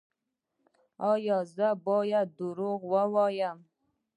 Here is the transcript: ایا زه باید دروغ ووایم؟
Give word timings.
ایا 1.11 1.37
زه 1.55 1.67
باید 1.85 2.27
دروغ 2.39 2.79
ووایم؟ 2.91 3.57